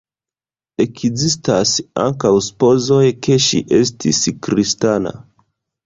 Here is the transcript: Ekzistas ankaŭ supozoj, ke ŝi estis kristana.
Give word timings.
Ekzistas 0.85 1.75
ankaŭ 2.05 2.33
supozoj, 2.47 3.05
ke 3.27 3.41
ŝi 3.51 3.63
estis 3.85 4.27
kristana. 4.49 5.19